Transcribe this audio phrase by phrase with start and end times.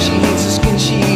[0.00, 1.09] She hates the skin she